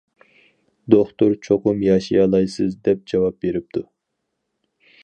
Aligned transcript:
دوختۇر:« 0.93 1.35
چوقۇم 1.49 1.85
ياشىيالايسىز» 1.89 2.75
دەپ 2.89 3.05
جاۋاب 3.13 3.39
بېرىپتۇ. 3.47 3.89